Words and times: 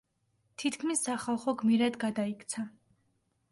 თითქმის 0.63 1.03
სახალხო 1.09 1.55
გმირად 1.61 2.01
გადაიქცა. 2.07 2.67